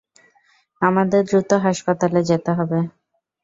[0.81, 2.79] আমাদের দ্রুত হাসপাতালে যেতে হবে!